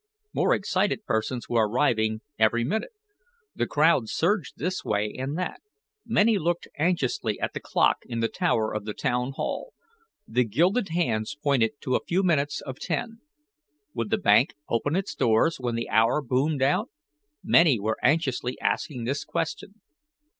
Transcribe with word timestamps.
More 0.33 0.55
excited 0.55 1.05
persons 1.05 1.47
were 1.47 1.69
arriving 1.69 2.21
every 2.39 2.63
minute. 2.63 2.89
The 3.55 3.67
crowd 3.67 4.09
surged 4.09 4.53
this 4.57 4.83
way, 4.83 5.13
and 5.15 5.37
that. 5.37 5.61
Many 6.07 6.39
looked 6.39 6.67
anxiously 6.75 7.39
at 7.39 7.53
the 7.53 7.59
clock 7.59 7.97
in 8.07 8.19
the 8.19 8.27
tower 8.27 8.73
of 8.73 8.85
the 8.85 8.95
town 8.95 9.33
hall. 9.33 9.75
The 10.27 10.43
gilded 10.43 10.89
hands 10.89 11.35
pointed 11.35 11.73
to 11.81 11.93
a 11.95 12.03
few 12.03 12.23
minutes 12.23 12.61
of 12.61 12.79
ten. 12.79 13.19
Would 13.93 14.09
the 14.09 14.17
bank 14.17 14.55
open 14.67 14.95
its 14.95 15.13
doors 15.13 15.57
when 15.59 15.75
the 15.75 15.89
hour 15.89 16.19
boomed 16.23 16.63
out? 16.63 16.89
Many 17.43 17.79
were 17.79 17.99
anxiously 18.01 18.59
asking 18.59 19.03
this 19.03 19.23
question. 19.23 19.81